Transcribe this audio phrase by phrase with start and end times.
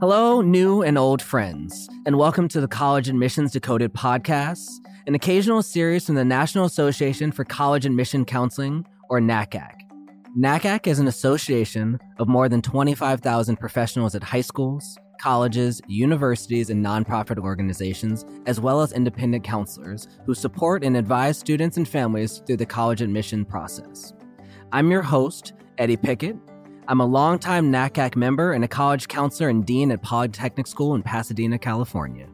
[0.00, 4.68] Hello, new and old friends, and welcome to the College Admissions Decoded podcast,
[5.06, 9.72] an occasional series from the National Association for College Admission Counseling, or NACAC.
[10.38, 16.84] NACAC is an association of more than 25,000 professionals at high schools, colleges, universities, and
[16.84, 22.56] nonprofit organizations, as well as independent counselors who support and advise students and families through
[22.56, 24.12] the college admission process.
[24.72, 26.36] I'm your host, Eddie Pickett,
[26.90, 31.02] I'm a longtime NACAC member and a college counselor and dean at Polytechnic School in
[31.02, 32.26] Pasadena, California.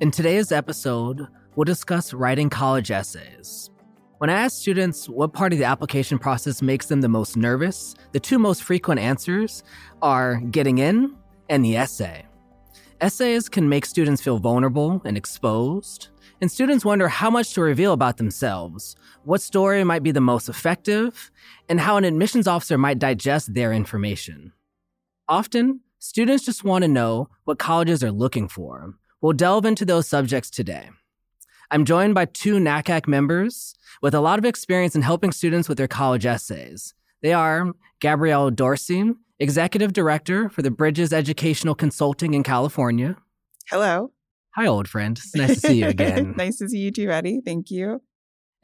[0.00, 1.26] In today's episode,
[1.56, 3.68] we'll discuss writing college essays.
[4.16, 7.94] When I ask students what part of the application process makes them the most nervous,
[8.12, 9.62] the two most frequent answers
[10.00, 11.14] are getting in
[11.50, 12.24] and the essay.
[13.00, 16.08] Essays can make students feel vulnerable and exposed,
[16.40, 20.48] and students wonder how much to reveal about themselves, what story might be the most
[20.48, 21.30] effective,
[21.68, 24.52] and how an admissions officer might digest their information.
[25.28, 28.94] Often, students just want to know what colleges are looking for.
[29.20, 30.90] We'll delve into those subjects today.
[31.70, 35.78] I'm joined by two NACAC members with a lot of experience in helping students with
[35.78, 36.94] their college essays.
[37.22, 43.16] They are Gabrielle Dorsey, Executive Director for the Bridges Educational Consulting in California.
[43.70, 44.10] Hello.
[44.56, 45.16] Hi, old friend.
[45.16, 46.34] It's nice to see you again.
[46.36, 47.40] nice to see you too, Eddie.
[47.44, 48.02] Thank you.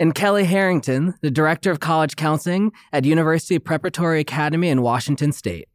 [0.00, 5.68] And Kelly Harrington, the Director of College Counseling at University Preparatory Academy in Washington State.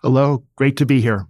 [0.00, 1.26] Hello, great to be here.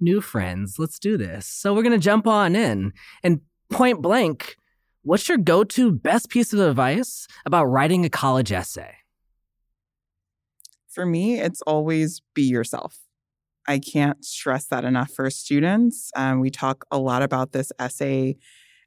[0.00, 1.44] New friends, let's do this.
[1.44, 2.94] So we're going to jump on in.
[3.22, 4.56] And point blank,
[5.02, 8.94] what's your go to best piece of advice about writing a college essay?
[10.98, 12.98] For me, it's always be yourself.
[13.68, 16.10] I can't stress that enough for students.
[16.16, 18.36] Um, we talk a lot about this essay,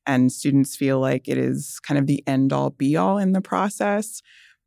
[0.05, 3.39] and students feel like it is kind of the end all be all in the
[3.39, 4.21] process,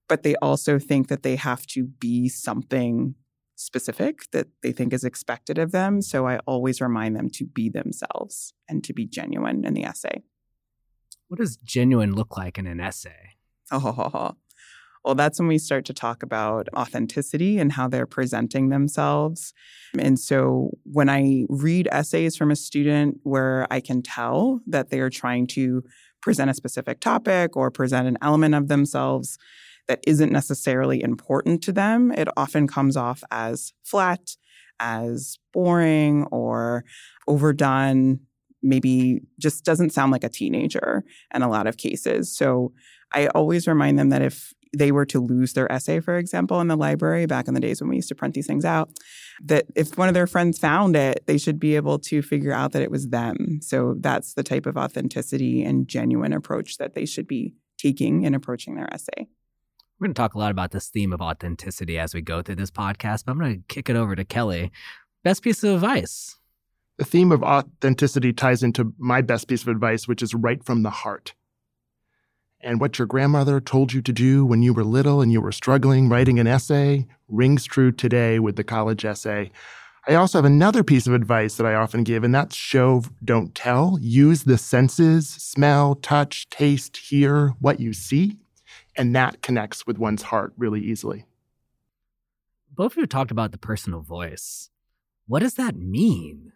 [0.09, 3.15] but they also think that they have to be something
[3.57, 6.01] specific that they think is expected of them.
[6.01, 10.23] So I always remind them to be themselves and to be genuine in the essay.
[11.29, 13.33] What does genuine look like in an essay?
[13.71, 14.37] Oh,
[15.05, 19.53] well, that's when we start to talk about authenticity and how they're presenting themselves.
[19.99, 25.01] And so when I read essays from a student where I can tell that they
[25.01, 25.85] are trying to
[26.23, 29.37] present a specific topic or present an element of themselves
[29.89, 34.37] that isn't necessarily important to them, it often comes off as flat,
[34.81, 36.83] as boring, or
[37.29, 38.21] overdone.
[38.63, 41.05] Maybe just doesn't sound like a teenager
[41.35, 42.35] in a lot of cases.
[42.35, 42.73] So
[43.13, 46.69] I always remind them that if they were to lose their essay, for example, in
[46.69, 48.91] the library back in the days when we used to print these things out,
[49.43, 52.73] that if one of their friends found it, they should be able to figure out
[52.73, 53.59] that it was them.
[53.63, 58.35] So that's the type of authenticity and genuine approach that they should be taking in
[58.35, 59.29] approaching their essay.
[59.99, 62.57] We're going to talk a lot about this theme of authenticity as we go through
[62.57, 64.73] this podcast, but I'm going to kick it over to Kelly.
[65.23, 66.37] Best piece of advice?
[66.99, 70.83] The theme of authenticity ties into my best piece of advice, which is write from
[70.83, 71.35] the heart
[72.65, 75.53] and what your grandmother told you to do when you were little and you were
[75.53, 79.51] struggling writing an essay rings true today with the college essay.
[80.07, 83.55] I also have another piece of advice that I often give, and that's show, don't
[83.55, 83.99] tell.
[84.01, 88.37] Use the senses smell, touch, taste, hear what you see,
[88.97, 91.25] and that connects with one's heart really easily.
[92.71, 94.69] Both of you talked about the personal voice.
[95.27, 96.53] What does that mean?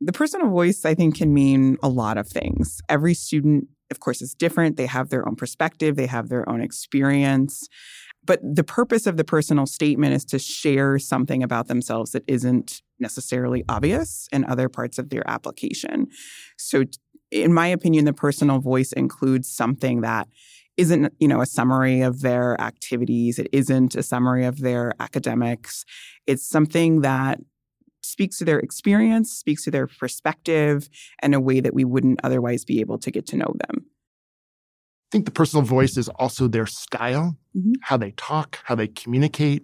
[0.00, 2.80] The personal voice, I think, can mean a lot of things.
[2.88, 4.76] Every student of course, is different.
[4.76, 7.68] They have their own perspective, they have their own experience.
[8.24, 12.82] But the purpose of the personal statement is to share something about themselves that isn't
[12.98, 16.08] necessarily obvious in other parts of their application.
[16.56, 16.84] So,
[17.30, 20.28] in my opinion, the personal voice includes something that
[20.76, 25.86] isn't you know a summary of their activities it isn't a summary of their academics
[26.26, 27.40] it's something that
[28.06, 30.88] speaks to their experience, speaks to their perspective
[31.22, 33.86] in a way that we wouldn't otherwise be able to get to know them.
[33.86, 37.72] I think the personal voice is also their style, mm-hmm.
[37.82, 39.62] how they talk, how they communicate,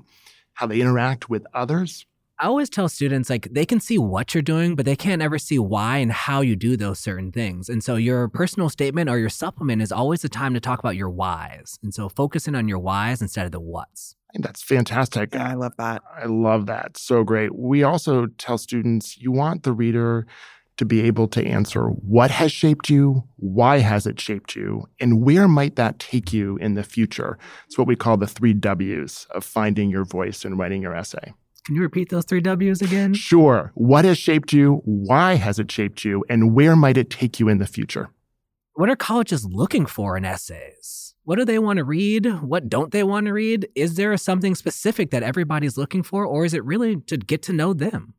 [0.55, 2.07] how they interact with others.
[2.39, 5.39] I always tell students like they can see what you're doing, but they can't ever
[5.39, 7.69] see why and how you do those certain things.
[7.69, 10.97] And so your personal statement or your supplement is always the time to talk about
[10.97, 11.79] your whys.
[11.83, 14.17] And so focusing on your whys instead of the whats.
[14.35, 15.35] That's fantastic.
[15.35, 16.03] Yeah, I love that.
[16.17, 16.97] I love that.
[16.97, 17.55] So great.
[17.55, 20.27] We also tell students you want the reader
[20.79, 25.23] to be able to answer what has shaped you, why has it shaped you, and
[25.23, 27.39] where might that take you in the future.
[27.67, 31.35] It's what we call the three W's of finding your voice and writing your essay.
[31.65, 33.15] Can you repeat those three W's again?
[33.15, 33.71] Sure.
[33.75, 34.81] What has shaped you?
[34.85, 36.25] Why has it shaped you?
[36.29, 38.09] And where might it take you in the future?
[38.75, 41.15] What are colleges looking for in essays?
[41.25, 42.25] What do they want to read?
[42.41, 43.69] What don't they want to read?
[43.75, 47.53] Is there something specific that everybody's looking for, or is it really to get to
[47.53, 48.15] know them?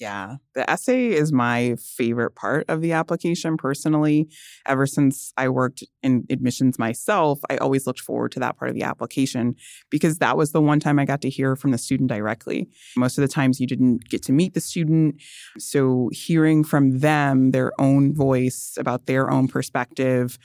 [0.00, 4.26] Yeah, the essay is my favorite part of the application personally.
[4.66, 8.74] Ever since I worked in admissions myself, I always looked forward to that part of
[8.74, 9.54] the application
[9.90, 12.68] because that was the one time I got to hear from the student directly.
[12.96, 15.16] Most of the times you didn't get to meet the student.
[15.58, 20.38] So hearing from them their own voice about their own perspective,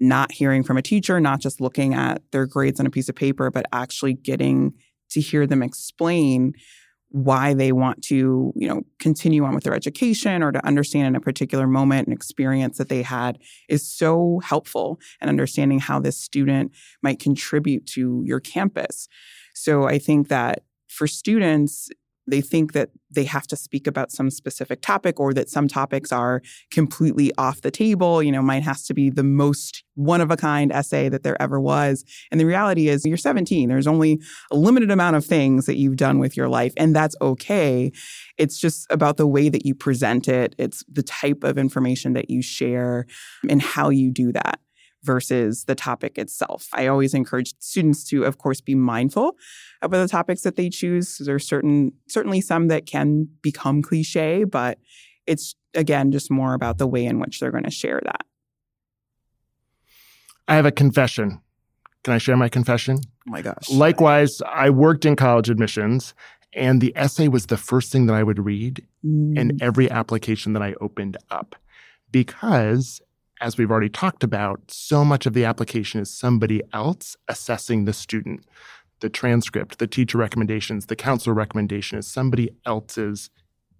[0.00, 3.14] not hearing from a teacher, not just looking at their grades on a piece of
[3.14, 4.72] paper, but actually getting
[5.10, 6.54] to hear them explain
[7.14, 11.14] why they want to, you know, continue on with their education or to understand in
[11.14, 13.38] a particular moment and experience that they had
[13.68, 16.72] is so helpful and understanding how this student
[17.04, 19.06] might contribute to your campus.
[19.54, 21.88] So I think that for students,
[22.26, 26.10] they think that they have to speak about some specific topic or that some topics
[26.10, 28.22] are completely off the table.
[28.22, 31.40] You know, mine has to be the most one of a kind essay that there
[31.40, 32.04] ever was.
[32.30, 33.68] And the reality is, you're 17.
[33.68, 37.14] There's only a limited amount of things that you've done with your life, and that's
[37.20, 37.92] okay.
[38.38, 42.30] It's just about the way that you present it, it's the type of information that
[42.30, 43.06] you share
[43.48, 44.58] and how you do that
[45.04, 46.68] versus the topic itself.
[46.72, 49.36] I always encourage students to, of course, be mindful
[49.82, 51.18] about the topics that they choose.
[51.18, 54.78] There's certain certainly some that can become cliche, but
[55.26, 58.22] it's again just more about the way in which they're going to share that.
[60.48, 61.40] I have a confession.
[62.02, 62.98] Can I share my confession?
[63.26, 63.70] Oh my gosh.
[63.70, 66.14] Likewise, I worked in college admissions
[66.52, 69.38] and the essay was the first thing that I would read mm.
[69.38, 71.56] in every application that I opened up
[72.12, 73.00] because
[73.40, 77.92] as we've already talked about, so much of the application is somebody else assessing the
[77.92, 78.44] student.
[79.00, 83.30] The transcript, the teacher recommendations, the counselor recommendation is somebody else's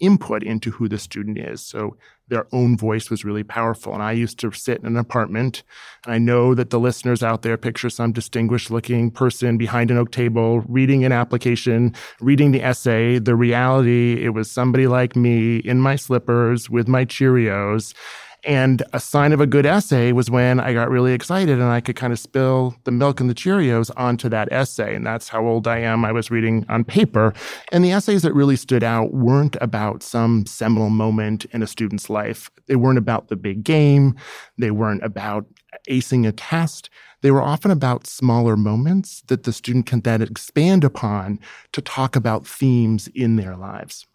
[0.01, 1.63] input into who the student is.
[1.63, 1.97] So
[2.29, 3.93] their own voice was really powerful.
[3.93, 5.63] And I used to sit in an apartment,
[6.05, 9.99] and I know that the listeners out there picture some distinguished looking person behind an
[9.99, 13.19] oak table reading an application, reading the essay.
[13.19, 17.95] The reality, it was somebody like me in my slippers with my Cheerios
[18.45, 21.81] and a sign of a good essay was when I got really excited and I
[21.81, 24.95] could kind of spill the milk and the Cheerios onto that essay.
[24.95, 26.05] And that's how old I am.
[26.05, 27.33] I was reading on paper.
[27.73, 32.11] And the essays that really stood out weren't about some seminal moment in a student's
[32.11, 32.51] life.
[32.67, 34.15] They weren't about the big game.
[34.59, 35.47] They weren't about
[35.89, 36.91] acing a test.
[37.23, 41.41] They were often about smaller moments that the student can then expand upon
[41.73, 44.07] to talk about themes in their lives.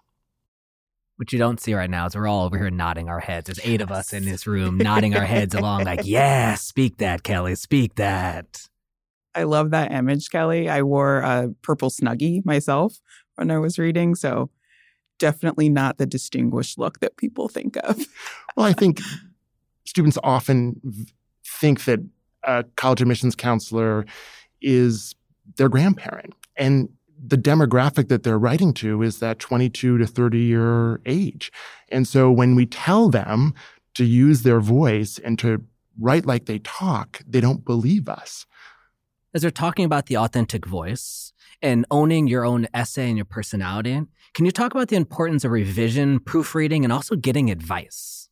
[1.19, 3.48] What you don't see right now is we're all over here nodding our heads.
[3.48, 7.24] There's eight of us in this room nodding our heads along, like, yeah, speak that,
[7.24, 8.69] Kelly, speak that.
[9.36, 10.69] I love that image, Kelly.
[10.69, 13.01] I wore a purple snuggie myself
[13.36, 14.16] when I was reading.
[14.16, 14.50] So
[15.18, 17.98] definitely not the distinguished look that people think of.
[18.56, 19.01] well, I think
[19.86, 20.80] students often
[21.45, 22.00] think that
[22.44, 24.06] a college admissions counselor
[24.62, 25.16] is
[25.57, 26.33] their grandparent.
[26.56, 26.88] And
[27.21, 31.51] the demographic that they're writing to is that 22 to 30 year age.
[31.89, 33.54] And so when we tell them
[33.95, 35.63] to use their voice and to
[36.00, 38.45] write like they talk, they don't believe us.
[39.33, 44.01] As they're talking about the authentic voice and owning your own essay and your personality,
[44.33, 48.30] can you talk about the importance of revision, proofreading, and also getting advice?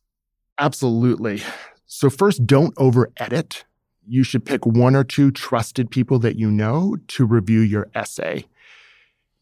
[0.58, 1.42] Absolutely.
[1.86, 3.64] So, first, don't over edit.
[4.06, 8.46] You should pick one or two trusted people that you know to review your essay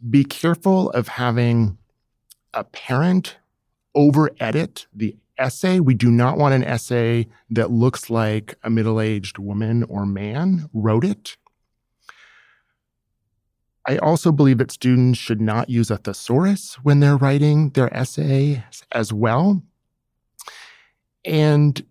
[0.09, 1.79] be careful of having
[2.53, 3.37] a parent
[3.95, 5.81] over edit the essay.
[5.81, 10.69] We do not want an essay that looks like a middle aged woman or man
[10.73, 11.37] wrote it.
[13.89, 18.65] I also believe that students should not use a thesaurus when they're writing their essay
[18.91, 19.63] as well.
[21.25, 21.85] And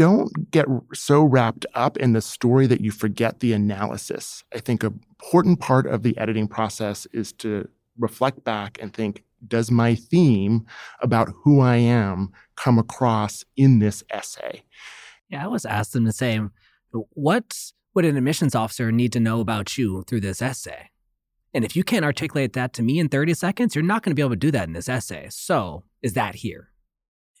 [0.00, 0.64] don't get
[0.94, 4.42] so wrapped up in the story that you forget the analysis.
[4.54, 9.24] I think an important part of the editing process is to reflect back and think,
[9.46, 10.64] does my theme
[11.02, 14.62] about who I am come across in this essay?
[15.28, 16.52] Yeah, I was asked them the same.
[16.92, 17.54] What
[17.92, 20.88] would an admissions officer need to know about you through this essay?
[21.52, 24.14] And if you can't articulate that to me in 30 seconds, you're not going to
[24.14, 25.26] be able to do that in this essay.
[25.28, 26.70] So, is that here?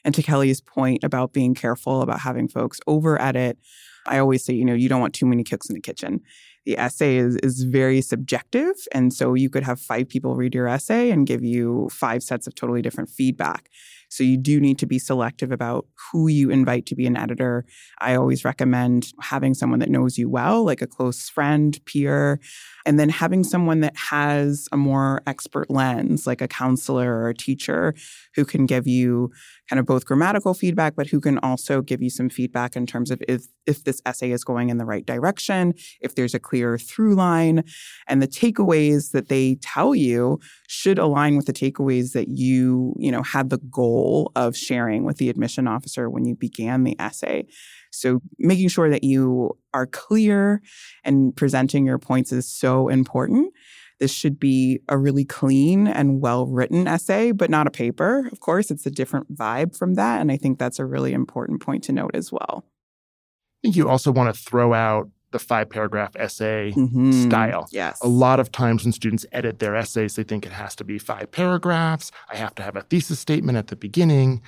[0.04, 3.58] And to Kelly's point about being careful about having folks over edit,
[4.06, 6.20] I always say, you know, you don't want too many cooks in the kitchen.
[6.66, 10.68] The essay is is very subjective, and so you could have five people read your
[10.68, 13.70] essay and give you five sets of totally different feedback.
[14.10, 17.64] So you do need to be selective about who you invite to be an editor.
[18.00, 22.40] I always recommend having someone that knows you well, like a close friend, peer,
[22.84, 27.34] and then having someone that has a more expert lens, like a counselor or a
[27.34, 27.94] teacher
[28.34, 29.30] who can give you
[29.70, 33.12] kind of both grammatical feedback, but who can also give you some feedback in terms
[33.12, 36.76] of if, if this essay is going in the right direction, if there's a clear
[36.76, 37.62] through line,
[38.08, 43.12] and the takeaways that they tell you should align with the takeaways that you, you
[43.12, 47.46] know, had the goal of sharing with the admission officer when you began the essay.
[47.92, 50.62] So making sure that you are clear
[51.04, 53.52] and presenting your points is so important.
[54.00, 58.28] This should be a really clean and well written essay, but not a paper.
[58.32, 60.20] Of course, it's a different vibe from that.
[60.20, 62.64] And I think that's a really important point to note as well.
[62.64, 67.12] I think you also want to throw out the five paragraph essay mm-hmm.
[67.12, 67.68] style.
[67.70, 68.00] Yes.
[68.00, 70.98] A lot of times when students edit their essays, they think it has to be
[70.98, 72.10] five paragraphs.
[72.30, 74.42] I have to have a thesis statement at the beginning.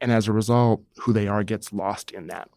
[0.00, 2.50] And as a result, who they are gets lost in that.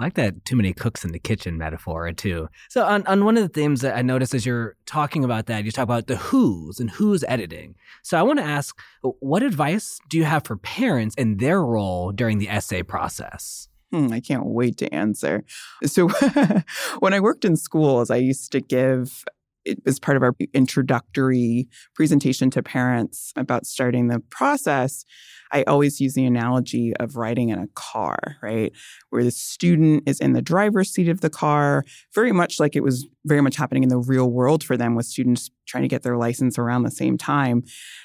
[0.00, 2.48] I like that too many cooks in the kitchen metaphor too.
[2.70, 5.64] So on, on one of the themes that I noticed as you're talking about that,
[5.64, 7.74] you talk about the who's and who's editing.
[8.02, 12.12] So I want to ask, what advice do you have for parents in their role
[12.12, 13.68] during the essay process?
[13.92, 15.44] Hmm, I can't wait to answer.
[15.84, 16.08] So
[17.00, 19.24] when I worked in schools, I used to give
[19.64, 25.04] it was part of our introductory presentation to parents about starting the process.
[25.52, 28.72] I always use the analogy of riding in a car, right?
[29.10, 32.82] Where the student is in the driver's seat of the car, very much like it
[32.82, 36.02] was very much happening in the real world for them with students trying to get
[36.02, 37.62] their license around the same time.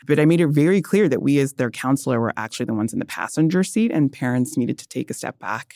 [0.08, 2.94] But I made it very clear that we, as their counselor, were actually the ones
[2.94, 5.76] in the passenger seat, and parents needed to take a step back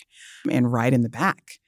[0.50, 1.60] and ride in the back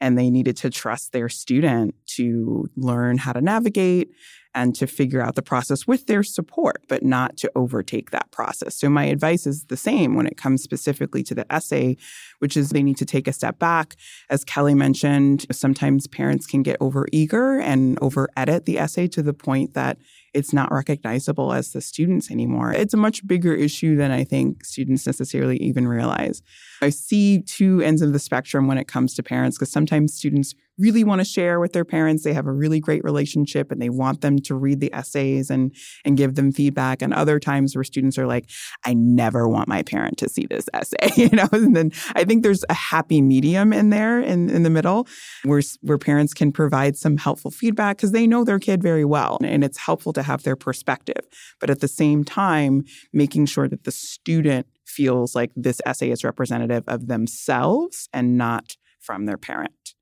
[0.00, 4.10] and they needed to trust their student to learn how to navigate
[4.54, 8.74] and to figure out the process with their support, but not to overtake that process.
[8.74, 11.96] So, my advice is the same when it comes specifically to the essay,
[12.40, 13.96] which is they need to take a step back.
[14.28, 19.22] As Kelly mentioned, sometimes parents can get over eager and over edit the essay to
[19.22, 19.98] the point that
[20.32, 22.72] it's not recognizable as the students anymore.
[22.72, 26.42] It's a much bigger issue than I think students necessarily even realize.
[26.82, 30.54] I see two ends of the spectrum when it comes to parents because sometimes students
[30.80, 32.24] really want to share with their parents.
[32.24, 35.74] They have a really great relationship and they want them to read the essays and
[36.04, 37.02] and give them feedback.
[37.02, 38.48] And other times where students are like,
[38.84, 41.48] I never want my parent to see this essay, you know.
[41.52, 45.06] And then I think there's a happy medium in there in, in the middle
[45.44, 49.38] where where parents can provide some helpful feedback because they know their kid very well
[49.42, 51.26] and it's helpful to have their perspective.
[51.60, 56.24] But at the same time, making sure that the student feels like this essay is
[56.24, 59.94] representative of themselves and not from their parent.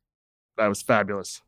[0.56, 1.42] That was fabulous.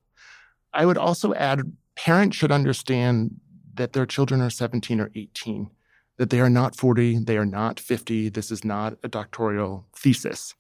[0.73, 3.41] I would also add parents should understand
[3.75, 5.71] that their children are 17 or 18,
[6.19, 8.29] that they are not 40, they are not 50.
[8.29, 10.55] This is not a doctoral thesis.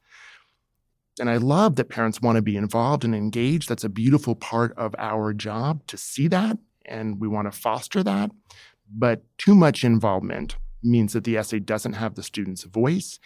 [1.19, 3.69] And I love that parents want to be involved and engaged.
[3.69, 6.59] That's a beautiful part of our job to see that,
[6.91, 8.31] and we want to foster that.
[8.93, 13.21] But too much involvement means that the essay doesn't have the student's voice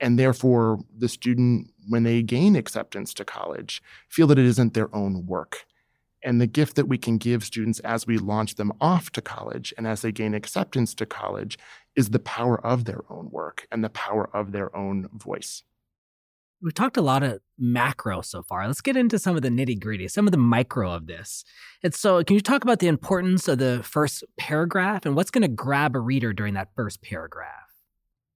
[0.00, 4.94] and therefore, the student, when they gain acceptance to college, feel that it isn't their
[4.94, 5.64] own work.
[6.22, 9.72] And the gift that we can give students as we launch them off to college
[9.76, 11.58] and as they gain acceptance to college
[11.96, 15.62] is the power of their own work and the power of their own voice.
[16.60, 18.66] We've talked a lot of macro so far.
[18.66, 21.44] Let's get into some of the nitty gritty, some of the micro of this.
[21.84, 25.42] And so, can you talk about the importance of the first paragraph and what's going
[25.42, 27.68] to grab a reader during that first paragraph?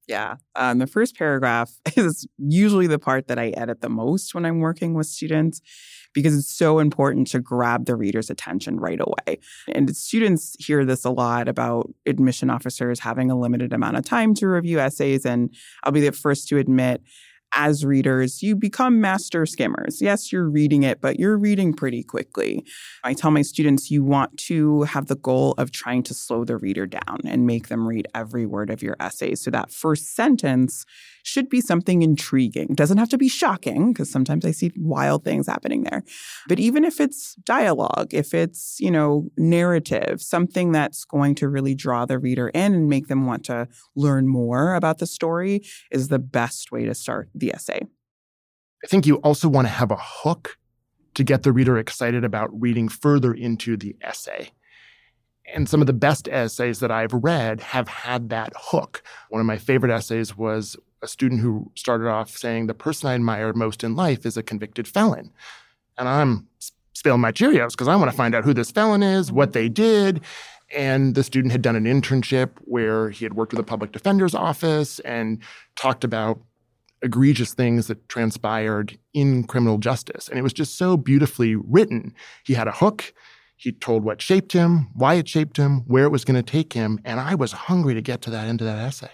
[0.08, 0.36] Yeah.
[0.56, 4.60] Um, the first paragraph is usually the part that I edit the most when I'm
[4.60, 5.60] working with students
[6.14, 9.38] because it's so important to grab the reader's attention right away.
[9.68, 14.34] And students hear this a lot about admission officers having a limited amount of time
[14.34, 15.24] to review essays.
[15.24, 17.02] And I'll be the first to admit,
[17.54, 20.00] as readers, you become master skimmers.
[20.00, 22.64] Yes, you're reading it, but you're reading pretty quickly.
[23.04, 26.56] I tell my students you want to have the goal of trying to slow the
[26.56, 29.34] reader down and make them read every word of your essay.
[29.34, 30.84] So that first sentence
[31.22, 32.68] should be something intriguing.
[32.74, 36.02] Doesn't have to be shocking because sometimes I see wild things happening there.
[36.48, 41.74] But even if it's dialogue, if it's, you know, narrative, something that's going to really
[41.74, 46.08] draw the reader in and make them want to learn more about the story is
[46.08, 47.80] the best way to start the essay.
[48.84, 50.58] I think you also want to have a hook
[51.14, 54.50] to get the reader excited about reading further into the essay.
[55.54, 59.02] And some of the best essays that I've read have had that hook.
[59.28, 63.14] One of my favorite essays was a student who started off saying, The person I
[63.14, 65.30] admire most in life is a convicted felon.
[65.98, 66.48] And I'm
[66.92, 69.68] spilling my Cheerios because I want to find out who this felon is, what they
[69.68, 70.20] did.
[70.74, 74.34] And the student had done an internship where he had worked with a public defender's
[74.34, 75.42] office and
[75.76, 76.40] talked about
[77.02, 80.28] egregious things that transpired in criminal justice.
[80.28, 82.14] And it was just so beautifully written.
[82.44, 83.12] He had a hook.
[83.56, 86.72] He told what shaped him, why it shaped him, where it was going to take
[86.72, 87.00] him.
[87.04, 89.10] And I was hungry to get to that end of that essay.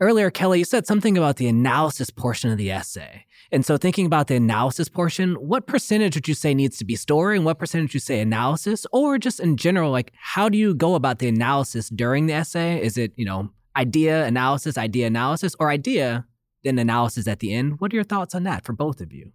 [0.00, 3.26] Earlier, Kelly, you said something about the analysis portion of the essay.
[3.52, 6.96] And so, thinking about the analysis portion, what percentage would you say needs to be
[6.96, 8.86] story and what percentage would you say analysis?
[8.90, 12.82] Or just in general, like how do you go about the analysis during the essay?
[12.82, 16.26] Is it, you know, idea analysis, idea analysis, or idea,
[16.64, 17.80] then analysis at the end?
[17.80, 19.30] What are your thoughts on that for both of you?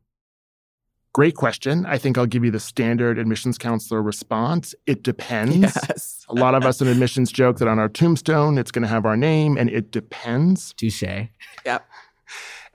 [1.19, 1.85] Great question.
[1.85, 4.73] I think I'll give you the standard admissions counselor response.
[4.85, 5.57] It depends.
[5.57, 6.25] Yes.
[6.29, 9.05] a lot of us in admissions joke that on our tombstone, it's going to have
[9.05, 10.73] our name, and it depends.
[10.75, 11.03] Touche.
[11.65, 11.85] Yep.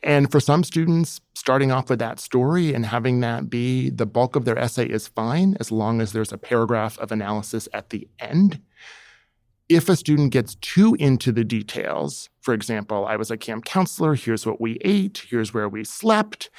[0.03, 4.37] And for some students, starting off with that story and having that be the bulk
[4.37, 8.07] of their essay is fine as long as there's a paragraph of analysis at the
[8.19, 8.61] end.
[9.71, 14.15] If a student gets too into the details, for example, I was a camp counselor,
[14.15, 16.51] here's what we ate, here's where we slept,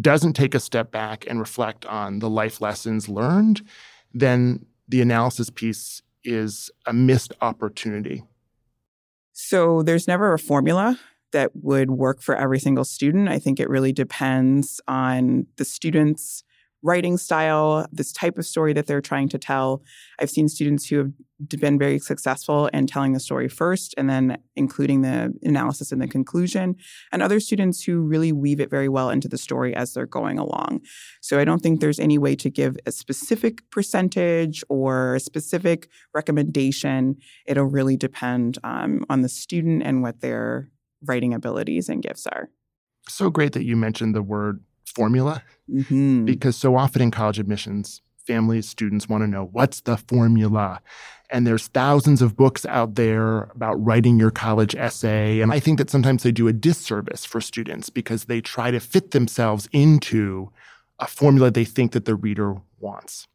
[0.00, 3.62] doesn't take a step back and reflect on the life lessons learned,
[4.12, 8.24] then the analysis piece is a missed opportunity.
[9.32, 10.98] So there's never a formula
[11.32, 13.28] that would work for every single student.
[13.28, 16.44] I think it really depends on the student's
[16.82, 19.82] writing style, this type of story that they're trying to tell.
[20.20, 21.12] I've seen students who have
[21.60, 26.06] been very successful in telling the story first and then including the analysis and the
[26.06, 26.76] conclusion,
[27.12, 30.38] and other students who really weave it very well into the story as they're going
[30.38, 30.80] along.
[31.20, 35.88] So I don't think there's any way to give a specific percentage or a specific
[36.14, 37.16] recommendation.
[37.46, 40.70] It'll really depend um, on the student and what their
[41.02, 42.48] writing abilities and gifts are.
[43.08, 44.64] So great that you mentioned the word
[44.94, 46.24] formula Mm-hmm.
[46.26, 50.80] because so often in college admissions, families, students want to know what's the formula.
[51.28, 55.40] And there's thousands of books out there about writing your college essay.
[55.40, 58.78] And I think that sometimes they do a disservice for students because they try to
[58.78, 60.52] fit themselves into
[61.00, 63.26] a formula they think that the reader wants.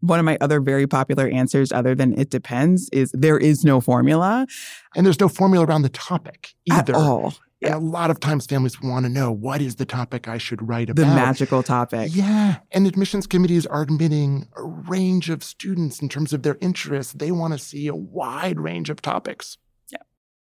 [0.00, 3.80] One of my other very popular answers, other than it depends, is there is no
[3.80, 4.46] formula
[4.94, 6.94] And there's no formula around the topic either.
[6.94, 7.34] at all.
[7.62, 10.66] And a lot of times families want to know what is the topic I should
[10.66, 11.02] write about.
[11.02, 12.10] The magical topic.
[12.12, 12.56] Yeah.
[12.72, 17.12] And admissions committees are admitting a range of students in terms of their interests.
[17.12, 19.58] They want to see a wide range of topics.
[19.90, 19.98] Yeah.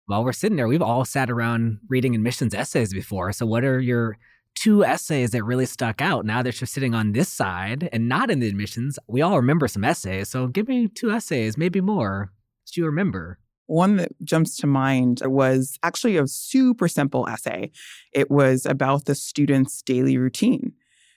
[0.06, 3.32] While we're sitting there, we've all sat around reading admissions essays before.
[3.32, 4.18] So, what are your
[4.54, 8.30] two essays that really stuck out now that you're sitting on this side and not
[8.30, 8.98] in the admissions?
[9.06, 10.28] We all remember some essays.
[10.28, 12.32] So, give me two essays, maybe more,
[12.64, 13.38] that you remember.
[13.66, 17.70] One that jumps to mind was actually a super simple essay.
[18.12, 20.72] It was about the student's daily routine.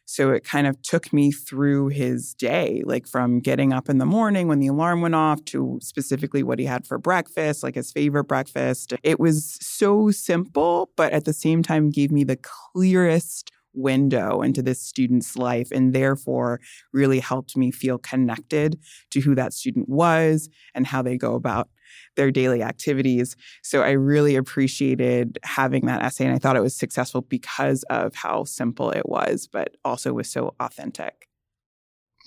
[0.05, 4.07] So it kind of took me through his day, like from getting up in the
[4.07, 7.91] morning when the alarm went off to specifically what he had for breakfast, like his
[7.91, 8.95] favorite breakfast.
[9.03, 14.61] It was so simple, but at the same time gave me the clearest window into
[14.61, 16.59] this student's life and therefore
[16.93, 18.79] really helped me feel connected
[19.11, 21.69] to who that student was and how they go about
[22.15, 23.35] their daily activities.
[23.63, 28.15] So I really appreciated having that essay and I thought it was successful because of
[28.15, 31.27] how simple it was, but also was so authentic.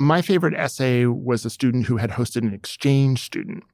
[0.00, 3.64] My favorite essay was a student who had hosted an exchange student.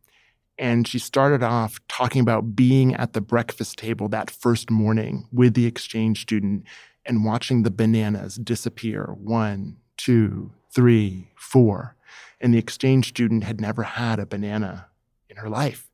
[0.58, 5.54] And she started off talking about being at the breakfast table that first morning with
[5.54, 6.64] the exchange student
[7.08, 11.96] and watching the bananas disappear one, two, three, four.
[12.40, 14.86] And the exchange student had never had a banana
[15.28, 15.90] in her life.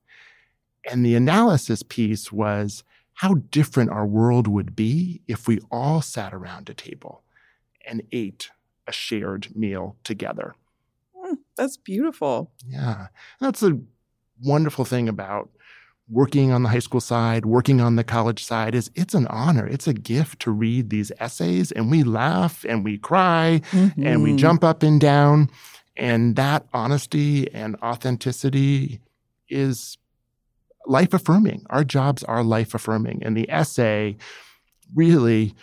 [0.90, 2.82] And the analysis piece was
[3.14, 7.22] how different our world would be if we all sat around a table
[7.86, 8.50] and ate
[8.86, 10.56] a shared meal together.
[11.16, 12.50] Mm, that's beautiful.
[12.66, 13.06] Yeah.
[13.40, 13.78] That's a
[14.42, 15.48] wonderful thing about
[16.08, 19.66] working on the high school side, working on the college side is it's an honor.
[19.66, 24.32] It's a gift to read these essays and we laugh and we cry and we
[24.32, 24.38] Mhm.
[24.38, 25.48] jump up and down
[25.96, 29.00] and that honesty and authenticity
[29.48, 29.96] is
[30.86, 31.64] life affirming.
[31.70, 34.16] Our jobs are life affirming and the essay
[34.94, 35.54] really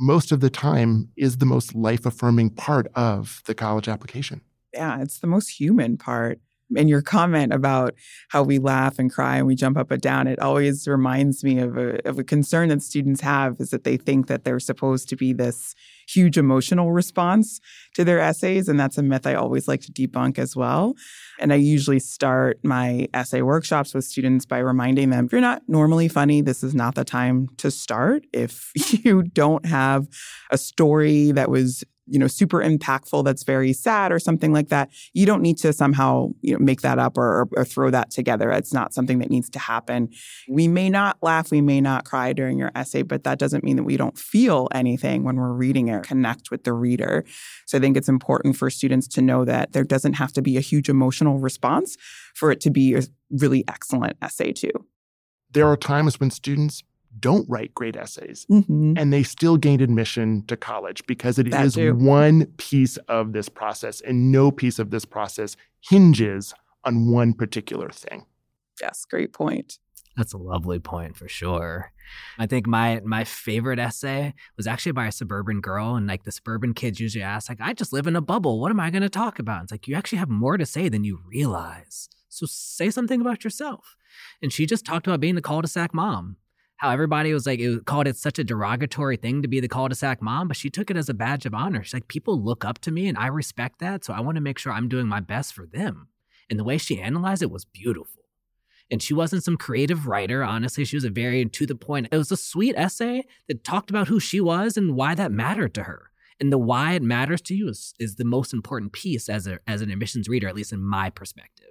[0.00, 4.40] most of the time is the most life affirming part of the college application.
[4.72, 6.40] Yeah, it's the most human part.
[6.76, 7.94] And your comment about
[8.28, 11.58] how we laugh and cry and we jump up and down, it always reminds me
[11.58, 15.08] of a, of a concern that students have is that they think that they're supposed
[15.08, 15.74] to be this
[16.08, 17.60] huge emotional response
[17.94, 18.68] to their essays.
[18.68, 20.94] And that's a myth I always like to debunk as well.
[21.38, 25.62] And I usually start my essay workshops with students by reminding them if you're not
[25.68, 28.24] normally funny, this is not the time to start.
[28.32, 28.70] If
[29.04, 30.06] you don't have
[30.50, 34.90] a story that was you know super impactful that's very sad or something like that
[35.12, 38.10] you don't need to somehow you know make that up or, or, or throw that
[38.10, 38.50] together.
[38.50, 40.10] It's not something that needs to happen.
[40.48, 43.76] We may not laugh we may not cry during your essay but that doesn't mean
[43.76, 47.24] that we don't feel anything when we're reading it connect with the reader.
[47.66, 50.56] So i think it's important for students to know that there doesn't have to be
[50.56, 51.96] a huge emotional response
[52.34, 54.72] for it to be a really excellent essay too.
[55.50, 56.82] There are times when students
[57.20, 58.98] don't write great essays Mhm.
[58.98, 61.94] and they still gain admission to college because it That is too.
[61.94, 67.90] one piece of this process and no piece of this process hinges on one particular
[67.90, 68.24] thing.
[68.80, 69.78] Yes, great point.
[70.16, 71.92] That's a lovely point for sure.
[72.38, 76.32] I think my my favorite essay was actually by a suburban girl, and like the
[76.32, 78.60] suburban kids usually ask, like, "I just live in a bubble.
[78.60, 80.88] What am I going to talk about?" It's like you actually have more to say
[80.90, 82.10] than you realize.
[82.28, 83.96] So say something about yourself.
[84.42, 86.36] And she just talked about being the cul-de-sac mom.
[86.82, 90.20] How everybody was like, it called it such a derogatory thing to be the cul-de-sac
[90.20, 91.84] mom, but she took it as a badge of honor.
[91.84, 94.04] She's like, people look up to me, and I respect that.
[94.04, 96.08] So I want to make sure I'm doing my best for them.
[96.50, 98.24] And the way she analyzed it was beautiful.
[98.90, 100.42] And she wasn't some creative writer.
[100.42, 102.08] Honestly, she was a very to the point.
[102.10, 105.74] It was a sweet essay that talked about who she was and why that mattered
[105.74, 106.10] to her.
[106.40, 109.60] And the why it matters to you is, is the most important piece as a
[109.68, 111.68] as an admissions reader, at least in my perspective.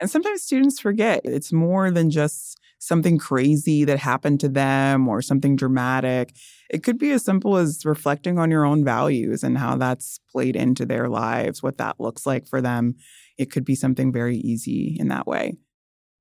[0.00, 5.20] And sometimes students forget it's more than just something crazy that happened to them or
[5.20, 6.34] something dramatic.
[6.70, 10.56] It could be as simple as reflecting on your own values and how that's played
[10.56, 12.94] into their lives, what that looks like for them.
[13.36, 15.58] It could be something very easy in that way.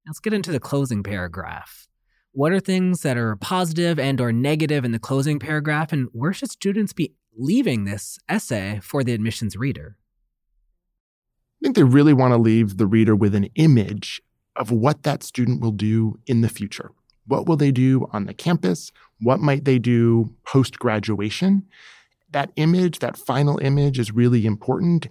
[0.05, 1.87] Let's get into the closing paragraph.
[2.31, 6.33] What are things that are positive and or negative in the closing paragraph and where
[6.33, 9.98] should students be leaving this essay for the admissions reader?
[11.59, 14.21] I think they really want to leave the reader with an image
[14.55, 16.91] of what that student will do in the future.
[17.27, 18.91] What will they do on the campus?
[19.19, 21.65] What might they do post graduation?
[22.31, 25.09] That image, that final image, is really important.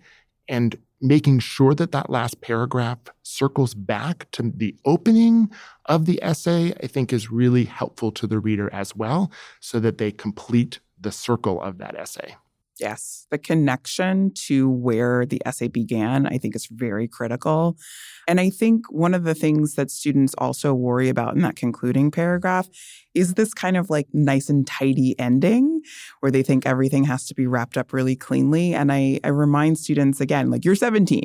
[0.49, 5.51] And making sure that that last paragraph circles back to the opening
[5.85, 9.31] of the essay, I think is really helpful to the reader as well,
[9.61, 12.37] so that they complete the circle of that essay.
[12.79, 17.77] Yes, the connection to where the essay began, I think, is very critical.
[18.29, 22.13] And I think one of the things that students also worry about in that concluding
[22.13, 22.69] paragraph
[23.15, 25.81] is this kind of like nice and tidy ending
[26.21, 28.75] where they think everything has to be wrapped up really cleanly.
[28.75, 31.25] And I, I remind students again, like, you're 17.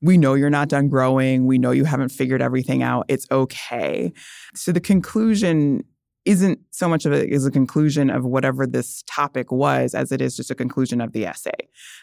[0.00, 1.46] We know you're not done growing.
[1.46, 3.04] We know you haven't figured everything out.
[3.06, 4.12] It's okay.
[4.52, 5.84] So the conclusion
[6.24, 10.20] isn't so much of a is a conclusion of whatever this topic was as it
[10.20, 11.50] is just a conclusion of the essay.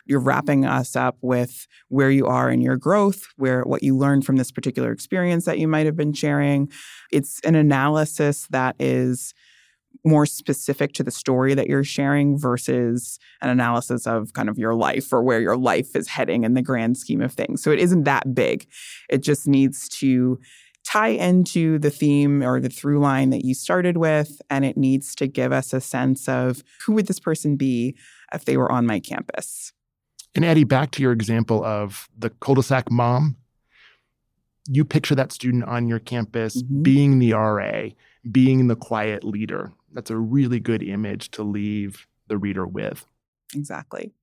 [0.05, 4.25] You're wrapping us up with where you are in your growth, where what you learned
[4.25, 6.69] from this particular experience that you might have been sharing.
[7.11, 9.33] It's an analysis that is
[10.05, 14.73] more specific to the story that you're sharing versus an analysis of kind of your
[14.73, 17.61] life or where your life is heading in the grand scheme of things.
[17.61, 18.67] So it isn't that big.
[19.09, 20.39] It just needs to
[20.91, 25.13] tie into the theme or the through line that you started with and it needs
[25.15, 27.95] to give us a sense of who would this person be
[28.33, 29.71] if they were on my campus
[30.35, 33.35] And Eddie, back to your example of the cul-de-sac mom.
[34.67, 36.83] You picture that student on your campus Mhm.
[36.83, 37.95] being the RA,
[38.31, 39.73] being the quiet leader.
[39.93, 43.05] That's a really good image to leave the reader with.
[43.55, 44.13] exactly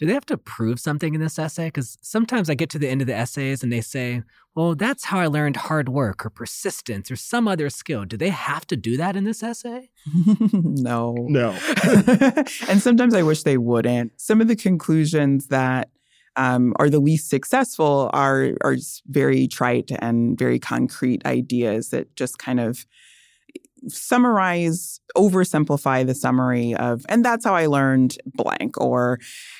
[0.00, 1.66] Do they have to prove something in this essay?
[1.66, 4.22] Because sometimes I get to the end of the essays and they say,
[4.54, 8.06] well, that's how I learned hard work or persistence or some other skill.
[8.06, 9.90] Do they have to do that in this essay?
[10.54, 11.50] no No.
[12.66, 15.90] and sometimes i wish they wouldn't some of the conclusions that
[16.36, 22.38] um, are the least successful are are very trite and very concrete ideas that just
[22.38, 22.86] kind of
[23.88, 29.18] summarize oversimplify the summary of and that's how i learned blank or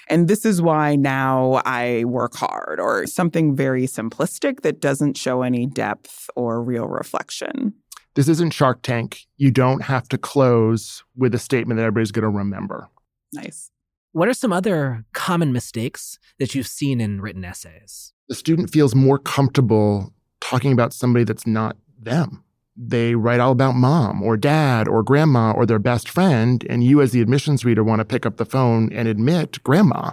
[0.09, 5.43] and this is why now i work hard or something very simplistic that doesn't show
[5.43, 7.73] any depth or real reflection
[8.15, 9.27] This isn't Shark Tank.
[9.37, 12.89] You don't have to close with a statement that everybody's going to remember.
[13.33, 13.71] nice
[14.13, 18.13] What are some other common mistakes that you've seen in written essays?
[18.29, 22.43] The student feels more comfortable talking about somebody that's not them.
[22.83, 27.03] They write all about mom or dad or grandma or their best friend, and you,
[27.03, 30.13] as the admissions reader, want to pick up the phone and admit grandma.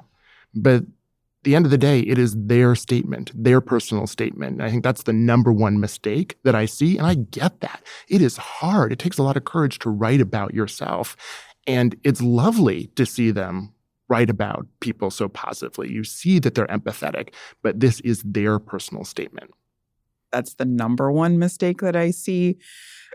[0.54, 0.84] But
[1.44, 4.62] the end of the day, it is their statement, their personal statement.
[4.62, 6.98] I think that's the number one mistake that I see.
[6.98, 7.84] And I get that.
[8.10, 8.92] It is hard.
[8.92, 11.16] It takes a lot of courage to write about yourself.
[11.66, 13.74] And it's lovely to see them
[14.10, 15.90] write about people so positively.
[15.90, 17.30] You see that they're empathetic,
[17.62, 19.52] but this is their personal statement.
[20.32, 22.58] That's the number one mistake that I see.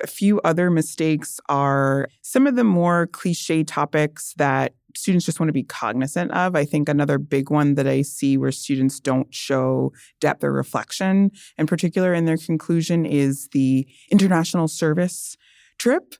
[0.02, 5.48] A few other mistakes are some of the more cliche topics that students just want
[5.48, 6.56] to be cognizant of.
[6.56, 11.30] I think another big one that I see where students don't show depth or reflection,
[11.58, 15.36] in particular in their conclusion, is the international service
[15.78, 16.14] trip.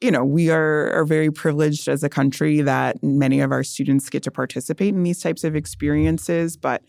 [0.00, 4.08] You know, we are, are very privileged as a country that many of our students
[4.08, 6.82] get to participate in these types of experiences, but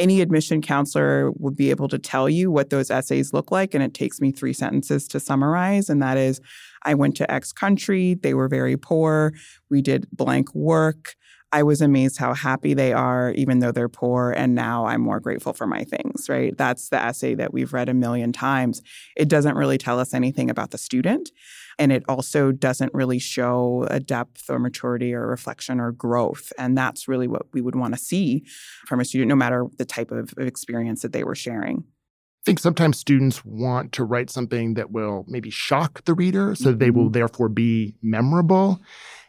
[0.00, 3.74] any admission counselor would be able to tell you what those essays look like.
[3.74, 5.88] And it takes me three sentences to summarize.
[5.88, 6.40] And that is
[6.84, 9.34] I went to X country, they were very poor,
[9.68, 11.14] we did blank work.
[11.52, 14.30] I was amazed how happy they are, even though they're poor.
[14.30, 16.56] And now I'm more grateful for my things, right?
[16.56, 18.82] That's the essay that we've read a million times.
[19.16, 21.30] It doesn't really tell us anything about the student.
[21.78, 26.52] And it also doesn't really show a depth or maturity or reflection or growth.
[26.58, 28.44] And that's really what we would want to see
[28.86, 31.78] from a student, no matter the type of experience that they were sharing.
[31.78, 36.72] I think sometimes students want to write something that will maybe shock the reader so
[36.72, 37.12] they will mm-hmm.
[37.12, 38.80] therefore be memorable.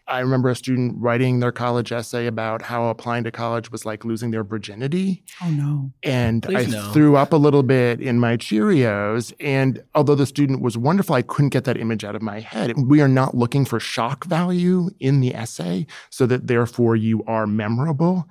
[0.08, 4.04] I remember a student writing their college essay about how applying to college was like
[4.04, 5.24] losing their virginity.
[5.42, 5.92] Oh, no.
[6.04, 6.92] And Please I no.
[6.92, 9.34] threw up a little bit in my Cheerios.
[9.40, 12.74] And although the student was wonderful, I couldn't get that image out of my head.
[12.78, 17.48] We are not looking for shock value in the essay so that therefore you are
[17.48, 18.28] memorable.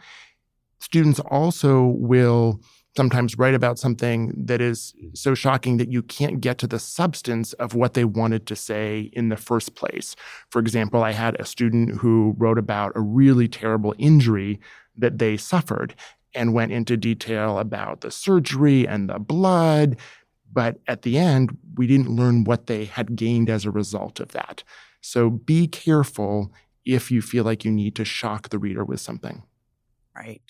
[0.80, 2.60] Students also will
[2.96, 5.16] sometimes write about something that is mm.
[5.16, 9.10] so shocking that you can't get to the substance of what they wanted to say
[9.12, 10.16] in the first place.
[10.50, 14.60] For example, I had a student who wrote about a really terrible injury
[14.96, 15.94] that they suffered
[16.34, 19.96] and went into detail about the surgery and the blood.
[20.52, 24.32] But at the end, we didn't learn what they had gained as a result of
[24.32, 24.62] that.
[25.00, 26.52] So be careful
[26.84, 29.42] if you feel like you need to shock the reader with something.
[30.14, 30.42] Right.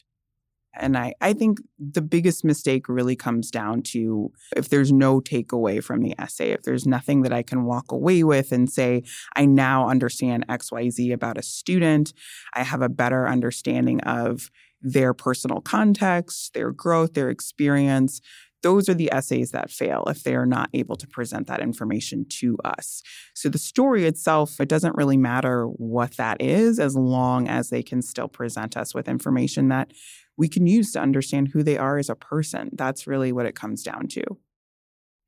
[0.81, 5.85] And I, I think the biggest mistake really comes down to if there's no takeaway
[5.85, 9.03] from the essay, if there's nothing that I can walk away with and say,
[9.37, 12.13] I now understand XYZ about a student,
[12.55, 14.51] I have a better understanding of
[14.83, 18.21] their personal context, their growth, their experience.
[18.63, 22.27] Those are the essays that fail if they are not able to present that information
[22.41, 23.03] to us.
[23.35, 27.83] So the story itself, it doesn't really matter what that is as long as they
[27.83, 29.93] can still present us with information that
[30.37, 32.71] we can use to understand who they are as a person.
[32.73, 34.23] That's really what it comes down to.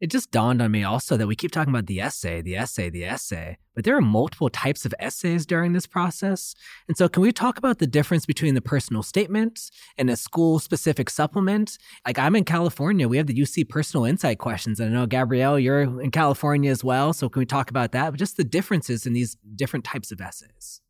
[0.03, 2.91] It just dawned on me also that we keep talking about the essay, the essay,
[2.91, 6.57] the essay, but there are multiple types of essays during this process.
[6.89, 10.59] And so, can we talk about the difference between the personal statement and a school
[10.59, 11.79] specific supplement?
[12.05, 14.81] Like, I'm in California, we have the UC personal insight questions.
[14.81, 17.13] And I know, Gabrielle, you're in California as well.
[17.13, 18.11] So, can we talk about that?
[18.11, 20.81] But just the differences in these different types of essays.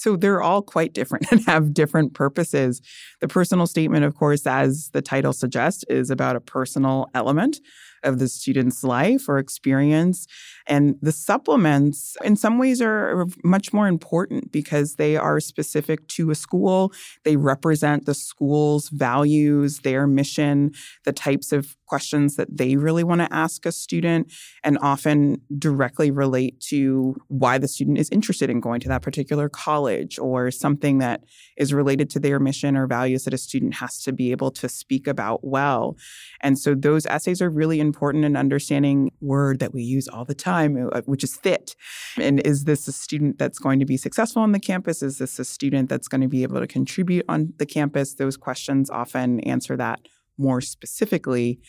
[0.00, 2.80] So they're all quite different and have different purposes.
[3.20, 7.60] The personal statement, of course, as the title suggests, is about a personal element
[8.02, 10.26] of the student's life or experience.
[10.66, 16.30] And the supplements, in some ways, are much more important because they are specific to
[16.30, 16.92] a school.
[17.24, 20.72] They represent the school's values, their mission,
[21.04, 24.32] the types of questions that they really want to ask a student,
[24.62, 29.48] and often directly relate to why the student is interested in going to that particular
[29.48, 31.24] college or something that
[31.56, 34.68] is related to their mission or values that a student has to be able to
[34.68, 35.96] speak about well.
[36.40, 40.34] And so those essays are really important in understanding word that we use all the
[40.34, 41.74] time, uh, which is fit.
[42.16, 45.02] And is this a student that's going to be successful on the campus?
[45.02, 48.14] Is this a student that's going to be able to contribute on the campus?
[48.14, 50.00] Those questions often answer that
[50.38, 51.60] more specifically.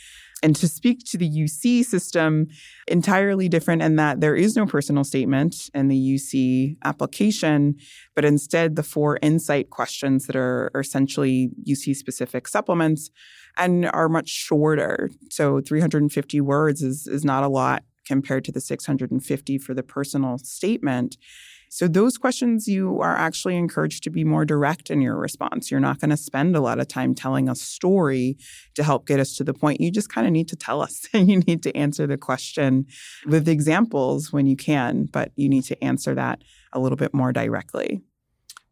[0.44, 2.48] And to speak to the UC system,
[2.88, 7.76] entirely different in that there is no personal statement in the UC application,
[8.16, 13.12] but instead the four insight questions that are essentially UC specific supplements
[13.58, 15.10] and are much shorter.
[15.30, 20.38] So 350 words is, is not a lot compared to the 650 for the personal
[20.38, 21.18] statement.
[21.74, 25.72] So, those questions you are actually encouraged to be more direct in your response.
[25.72, 28.36] You're not going to spend a lot of time telling a story
[28.76, 29.80] to help get us to the point.
[29.80, 31.08] You just kind of need to tell us.
[31.14, 32.88] you need to answer the question
[33.26, 37.32] with examples when you can, but you need to answer that a little bit more
[37.32, 38.02] directly.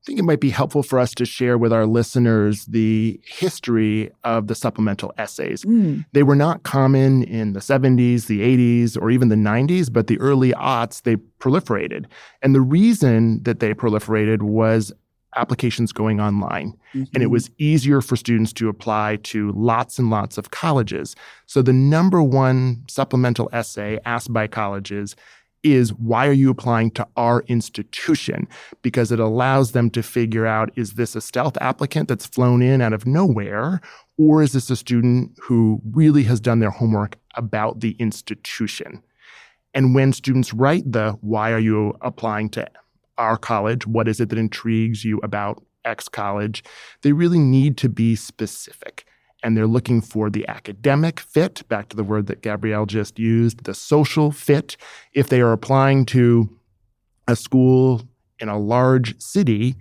[0.10, 4.10] I think it might be helpful for us to share with our listeners the history
[4.24, 5.64] of the supplemental essays.
[5.64, 6.04] Mm.
[6.14, 10.20] They were not common in the 70s, the 80s, or even the 90s, but the
[10.20, 12.06] early aughts, they proliferated.
[12.42, 14.92] And the reason that they proliferated was
[15.36, 16.72] applications going online.
[16.96, 17.00] Mm-hmm.
[17.00, 17.34] And it mm-hmm.
[17.34, 21.16] was easier for students to apply to lots and lots of colleges.
[21.46, 25.16] So the number one supplemental essay asked by colleges
[25.64, 28.48] is why are you applying to our institution?
[28.82, 32.82] Because it allows them to figure out is this a stealth applicant that's flown in
[32.82, 33.82] out of nowhere?
[34.18, 39.04] Or is this a student who really has done their homework about the institution?
[39.74, 42.70] And when students write the why are you applying to
[43.18, 43.86] our college?
[43.86, 46.64] What is it that intrigues you about X college?
[47.02, 49.06] They really need to be specific
[49.44, 53.64] and they're looking for the academic fit, back to the word that Gabrielle just used,
[53.64, 54.78] the social fit.
[55.14, 56.50] If they are applying to
[57.28, 58.02] a school
[58.40, 59.76] in a large city,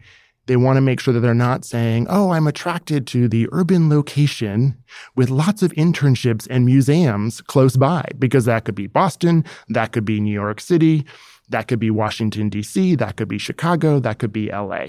[0.48, 3.90] They want to make sure that they're not saying, oh, I'm attracted to the urban
[3.90, 4.78] location
[5.14, 10.06] with lots of internships and museums close by, because that could be Boston, that could
[10.06, 11.04] be New York City,
[11.50, 14.86] that could be Washington, D.C., that could be Chicago, that could be LA.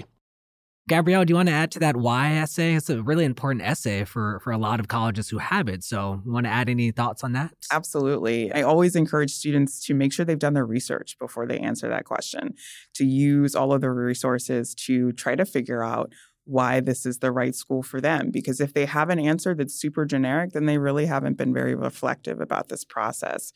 [0.88, 2.74] Gabrielle, do you want to add to that why essay?
[2.74, 5.84] It's a really important essay for, for a lot of colleges who have it.
[5.84, 7.52] So, you want to add any thoughts on that?
[7.70, 8.52] Absolutely.
[8.52, 12.06] I always encourage students to make sure they've done their research before they answer that
[12.06, 12.54] question,
[12.94, 16.12] to use all of the resources to try to figure out
[16.44, 18.30] why this is the right school for them.
[18.32, 21.76] Because if they have an answer that's super generic, then they really haven't been very
[21.76, 23.52] reflective about this process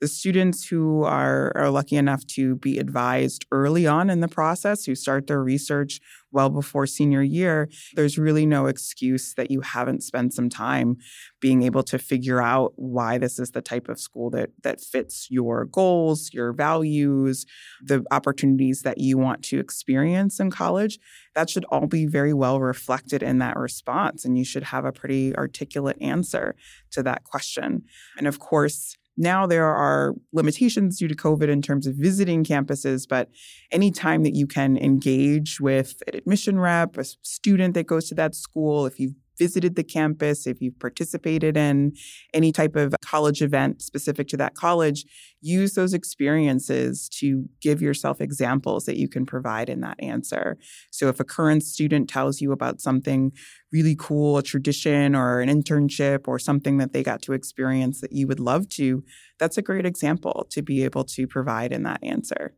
[0.00, 4.84] the students who are, are lucky enough to be advised early on in the process,
[4.84, 6.00] who start their research
[6.32, 10.96] well before senior year, there's really no excuse that you haven't spent some time
[11.40, 15.28] being able to figure out why this is the type of school that that fits
[15.30, 17.46] your goals, your values,
[17.82, 20.98] the opportunities that you want to experience in college.
[21.34, 24.92] That should all be very well reflected in that response and you should have a
[24.92, 26.54] pretty articulate answer
[26.90, 27.84] to that question.
[28.18, 33.06] And of course, now there are limitations due to COVID in terms of visiting campuses,
[33.08, 33.28] but
[33.70, 38.34] anytime that you can engage with an admission rep, a student that goes to that
[38.34, 41.92] school, if you've visited the campus, if you've participated in
[42.34, 45.04] any type of college event specific to that college,
[45.40, 50.56] use those experiences to give yourself examples that you can provide in that answer.
[50.90, 53.32] So if a current student tells you about something
[53.72, 58.12] really cool, a tradition or an internship or something that they got to experience that
[58.12, 59.04] you would love to,
[59.38, 62.54] that's a great example to be able to provide in that answer.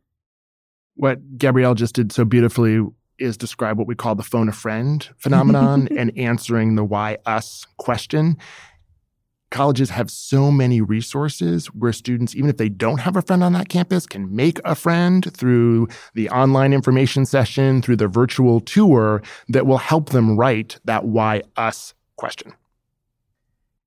[0.95, 2.81] What Gabrielle just did so beautifully
[3.19, 7.65] is describe what we call the phone a friend phenomenon and answering the why us
[7.77, 8.37] question.
[9.51, 13.53] Colleges have so many resources where students, even if they don't have a friend on
[13.53, 19.23] that campus, can make a friend through the online information session, through the virtual tour
[19.47, 22.53] that will help them write that why us question.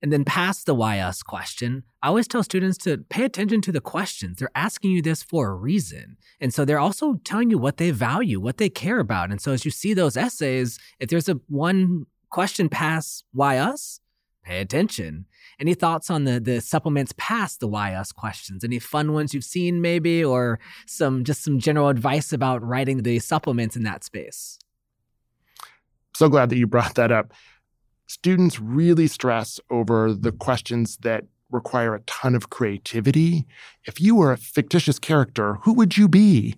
[0.03, 3.73] And then past the why us question, I always tell students to pay attention to
[3.73, 4.39] the questions.
[4.39, 6.17] They're asking you this for a reason.
[6.41, 9.31] And so they're also telling you what they value, what they care about.
[9.31, 14.01] And so as you see those essays, if there's a one question past why us,
[14.43, 15.27] pay attention.
[15.61, 18.65] Any thoughts on the the supplements past the why us questions?
[18.65, 23.21] Any fun ones you've seen maybe or some just some general advice about writing the
[23.21, 24.59] supplements in that space?
[26.17, 27.33] So glad that you brought that up
[28.13, 33.47] students really stress over the questions that require a ton of creativity.
[33.87, 36.55] If you were a fictitious character, who would you be?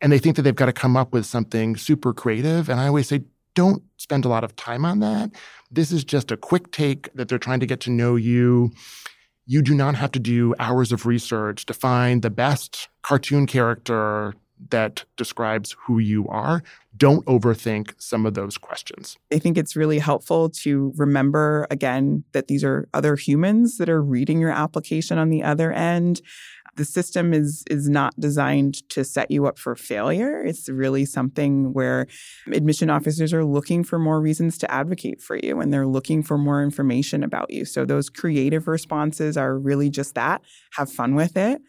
[0.00, 2.68] And they think that they've got to come up with something super creative.
[2.68, 3.22] And I always say,
[3.56, 5.32] don't spend a lot of time on that.
[5.72, 8.70] This is just a quick take that they're trying to get to know you.
[9.44, 14.34] You do not have to do hours of research to find the best cartoon character
[14.70, 16.62] that describes who you are.
[16.96, 19.16] Don't overthink some of those questions.
[19.32, 24.02] I think it's really helpful to remember again that these are other humans that are
[24.02, 26.20] reading your application on the other end.
[26.74, 30.42] The system is is not designed to set you up for failure.
[30.42, 32.06] It's really something where
[32.50, 36.38] admission officers are looking for more reasons to advocate for you and they're looking for
[36.38, 37.66] more information about you.
[37.66, 40.40] So those creative responses are really just that.
[40.76, 41.60] Have fun with it.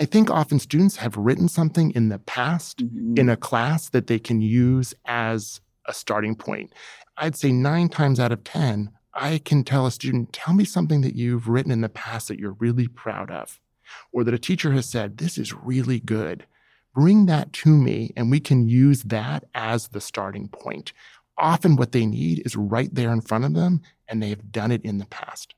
[0.00, 3.18] I think often students have written something in the past mm-hmm.
[3.18, 6.72] in a class that they can use as a starting point.
[7.18, 11.02] I'd say nine times out of 10, I can tell a student, tell me something
[11.02, 13.60] that you've written in the past that you're really proud of,
[14.10, 16.46] or that a teacher has said, this is really good.
[16.94, 20.94] Bring that to me, and we can use that as the starting point.
[21.36, 24.72] Often, what they need is right there in front of them, and they have done
[24.72, 25.54] it in the past.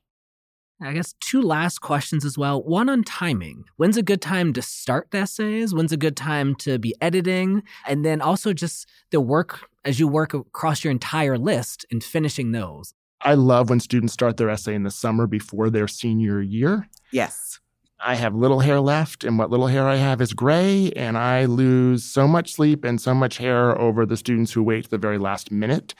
[0.81, 2.61] I guess two last questions as well.
[2.61, 3.63] One on timing.
[3.77, 5.73] When's a good time to start the essays?
[5.73, 7.63] When's a good time to be editing?
[7.87, 12.51] And then also just the work as you work across your entire list and finishing
[12.51, 12.93] those.
[13.21, 16.89] I love when students start their essay in the summer before their senior year.
[17.11, 17.59] Yes.
[18.05, 21.45] I have little hair left, and what little hair I have is gray, and I
[21.45, 24.97] lose so much sleep and so much hair over the students who wait to the
[24.97, 25.95] very last minute.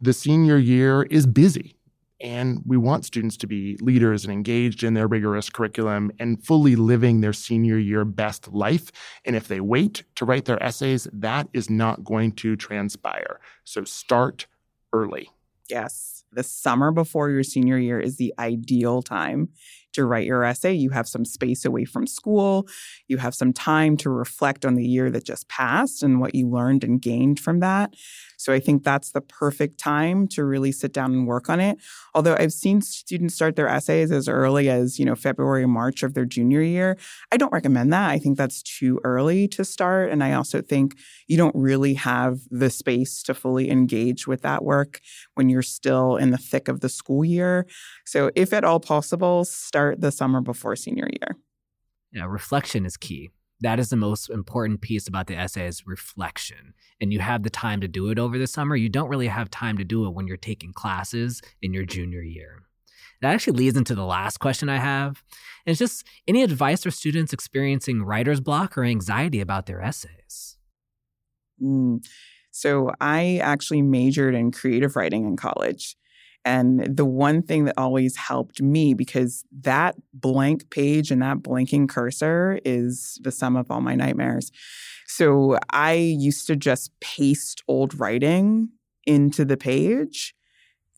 [0.00, 1.77] The senior year is busy.
[2.20, 6.74] And we want students to be leaders and engaged in their rigorous curriculum and fully
[6.74, 8.90] living their senior year best life.
[9.24, 13.40] And if they wait to write their essays, that is not going to transpire.
[13.64, 14.46] So start
[14.92, 15.30] early.
[15.70, 16.24] Yes.
[16.32, 19.50] The summer before your senior year is the ideal time.
[19.92, 20.72] To write your essay.
[20.72, 22.66] You have some space away from school.
[23.06, 26.48] You have some time to reflect on the year that just passed and what you
[26.48, 27.94] learned and gained from that.
[28.36, 31.78] So I think that's the perfect time to really sit down and work on it.
[32.14, 36.14] Although I've seen students start their essays as early as, you know, February, March of
[36.14, 36.96] their junior year.
[37.32, 38.10] I don't recommend that.
[38.10, 40.10] I think that's too early to start.
[40.10, 44.64] And I also think you don't really have the space to fully engage with that
[44.64, 45.00] work
[45.34, 47.66] when you're still in the thick of the school year.
[48.06, 51.36] So if at all possible, start the summer before senior year.
[52.12, 53.30] Yeah, reflection is key.
[53.60, 56.74] That is the most important piece about the essay is reflection.
[57.00, 58.76] And you have the time to do it over the summer.
[58.76, 62.22] You don't really have time to do it when you're taking classes in your junior
[62.22, 62.62] year.
[63.20, 65.22] That actually leads into the last question i have.
[65.66, 70.56] And it's just any advice for students experiencing writer's block or anxiety about their essays?
[71.60, 72.06] Mm.
[72.52, 75.96] so i actually majored in creative writing in college
[76.48, 81.88] and the one thing that always helped me, because that blank page and that blinking
[81.88, 84.50] cursor is the sum of all my nightmares.
[85.06, 88.70] So I used to just paste old writing
[89.04, 90.34] into the page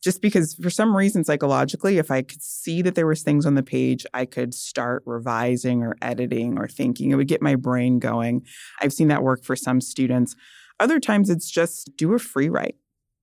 [0.01, 3.53] just because for some reason psychologically if i could see that there was things on
[3.53, 7.11] the page i could start revising or editing or thinking.
[7.11, 8.45] It would get my brain going.
[8.81, 10.35] I've seen that work for some students.
[10.79, 12.75] Other times it's just do a free write.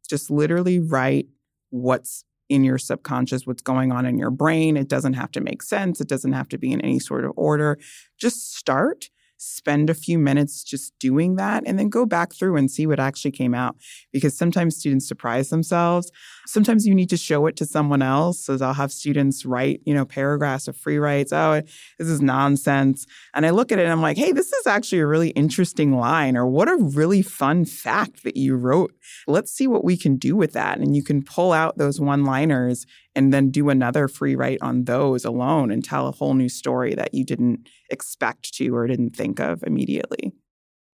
[0.09, 1.27] Just literally write
[1.71, 4.77] what's in your subconscious, what's going on in your brain.
[4.77, 6.01] It doesn't have to make sense.
[6.01, 7.79] It doesn't have to be in any sort of order.
[8.19, 12.71] Just start spend a few minutes just doing that and then go back through and
[12.71, 13.77] see what actually came out
[14.13, 16.11] because sometimes students surprise themselves.
[16.47, 19.95] Sometimes you need to show it to someone else so i'll have students write you
[19.95, 21.63] know paragraphs of free writes oh
[21.99, 23.07] this is nonsense.
[23.35, 25.97] And i look at it and i'm like hey this is actually a really interesting
[25.97, 28.93] line or what a really fun fact that you wrote.
[29.27, 30.79] Let's see what we can do with that.
[30.79, 32.87] And you can pull out those one liners
[33.19, 36.95] and then do another free write on those alone and tell a whole new story
[36.95, 40.33] that you didn't expect to or didn't think of immediately.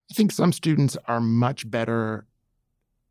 [0.10, 2.26] I think some students are much better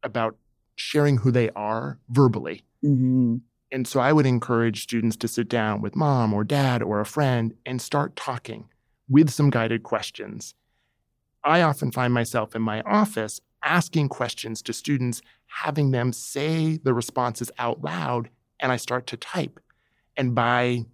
[0.03, 0.39] about
[0.77, 2.65] sharing who they are verbally.
[2.83, 3.37] Mm-hmm.
[3.71, 7.05] And so I would encourage students to sit down with mom or dad or a
[7.05, 8.65] friend and start talking
[9.11, 10.55] with some guided questions.
[11.45, 15.21] I often find myself in my office asking questions to students,
[15.65, 18.31] having them say the responses out loud
[18.63, 19.61] and I start to type.
[20.17, 20.87] And by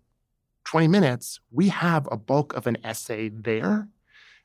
[0.65, 3.89] 20 minutes, we have a bulk of an essay there.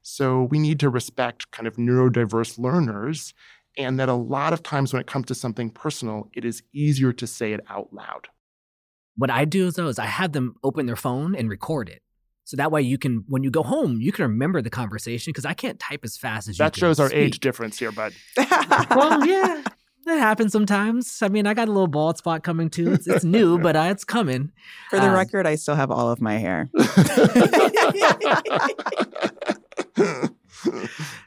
[0.01, 3.33] So we need to respect kind of neurodiverse learners,
[3.77, 7.13] and that a lot of times when it comes to something personal, it is easier
[7.13, 8.27] to say it out loud.
[9.15, 12.01] What I do though is I have them open their phone and record it.
[12.45, 15.45] So that way you can, when you go home, you can remember the conversation because
[15.45, 16.63] I can't type as fast as you.
[16.63, 16.71] Can.
[16.71, 17.19] That shows our speak.
[17.19, 18.13] age difference here, bud.
[18.91, 19.63] well, yeah,
[20.05, 21.21] that happens sometimes.
[21.21, 22.93] I mean, I got a little bald spot coming too.
[22.93, 24.51] It's, it's new, but uh, it's coming.
[24.89, 26.69] For the uh, record, I still have all of my hair.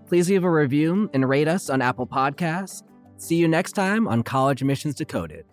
[0.05, 2.83] Please leave a review and rate us on Apple Podcasts.
[3.15, 5.45] See you next time on College Admissions Decoded.